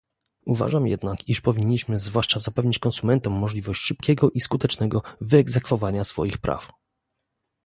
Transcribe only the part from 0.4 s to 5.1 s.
Uważam jednak, iż powinniśmy zwłaszcza zapewnić konsumentom możliwość szybkiego i skutecznego